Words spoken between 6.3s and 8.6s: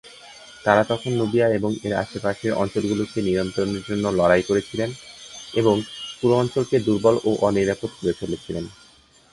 অঞ্চলকে দুর্বল ও অনিরাপদ করে ফেলেছিল।